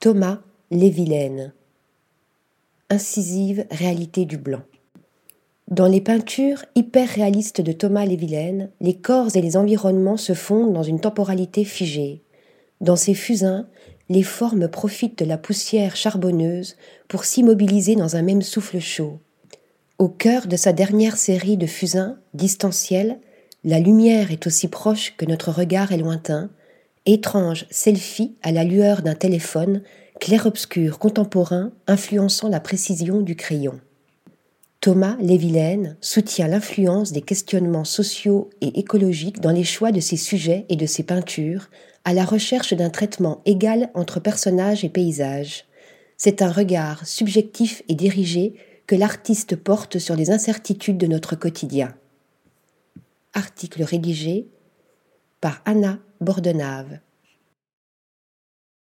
Thomas 0.00 0.38
Lévilaine. 0.70 1.52
Incisive 2.88 3.66
réalité 3.72 4.26
du 4.26 4.38
blanc. 4.38 4.62
Dans 5.66 5.88
les 5.88 6.00
peintures 6.00 6.64
hyper 6.76 7.08
réalistes 7.08 7.60
de 7.60 7.72
Thomas 7.72 8.06
Lévilaine, 8.06 8.70
les 8.80 8.94
corps 8.94 9.34
et 9.34 9.42
les 9.42 9.56
environnements 9.56 10.16
se 10.16 10.34
fondent 10.34 10.72
dans 10.72 10.84
une 10.84 11.00
temporalité 11.00 11.64
figée. 11.64 12.22
Dans 12.80 12.94
ces 12.94 13.14
fusains, 13.14 13.66
les 14.08 14.22
formes 14.22 14.68
profitent 14.68 15.18
de 15.18 15.24
la 15.24 15.36
poussière 15.36 15.96
charbonneuse 15.96 16.76
pour 17.08 17.24
s'immobiliser 17.24 17.96
dans 17.96 18.14
un 18.14 18.22
même 18.22 18.42
souffle 18.42 18.78
chaud. 18.78 19.18
Au 19.98 20.08
cœur 20.08 20.46
de 20.46 20.54
sa 20.54 20.72
dernière 20.72 21.16
série 21.16 21.56
de 21.56 21.66
fusains, 21.66 22.20
distanciels, 22.34 23.18
la 23.64 23.80
lumière 23.80 24.30
est 24.30 24.46
aussi 24.46 24.68
proche 24.68 25.16
que 25.16 25.26
notre 25.26 25.50
regard 25.50 25.90
est 25.90 25.98
lointain, 25.98 26.50
étrange 27.12 27.66
selfie 27.70 28.36
à 28.42 28.52
la 28.52 28.64
lueur 28.64 29.02
d'un 29.02 29.14
téléphone, 29.14 29.82
clair-obscur 30.20 30.98
contemporain 30.98 31.72
influençant 31.86 32.48
la 32.48 32.60
précision 32.60 33.20
du 33.20 33.36
crayon. 33.36 33.80
Thomas 34.80 35.16
Lévilaine 35.20 35.96
soutient 36.00 36.46
l'influence 36.46 37.12
des 37.12 37.22
questionnements 37.22 37.84
sociaux 37.84 38.48
et 38.60 38.78
écologiques 38.78 39.40
dans 39.40 39.50
les 39.50 39.64
choix 39.64 39.90
de 39.90 40.00
ses 40.00 40.16
sujets 40.16 40.66
et 40.68 40.76
de 40.76 40.86
ses 40.86 41.02
peintures, 41.02 41.68
à 42.04 42.14
la 42.14 42.24
recherche 42.24 42.74
d'un 42.74 42.90
traitement 42.90 43.42
égal 43.44 43.90
entre 43.94 44.20
personnages 44.20 44.84
et 44.84 44.88
paysages. 44.88 45.64
C'est 46.16 46.42
un 46.42 46.50
regard 46.50 47.06
subjectif 47.06 47.82
et 47.88 47.94
dirigé 47.94 48.54
que 48.86 48.94
l'artiste 48.94 49.56
porte 49.56 49.98
sur 49.98 50.16
les 50.16 50.30
incertitudes 50.30 50.96
de 50.96 51.06
notre 51.06 51.36
quotidien. 51.36 51.94
Article 53.34 53.82
rédigé 53.82 54.46
par 55.40 55.62
Anna 55.64 55.98
Bordenave. 56.20 57.00